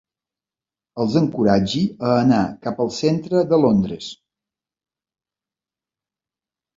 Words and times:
Els 1.03 1.17
encoratgi 1.19 1.81
a 2.07 2.13
anar 2.21 2.39
cap 2.63 2.81
al 2.85 2.89
centre 2.99 3.43
de 3.51 3.59
Londres. 3.65 4.07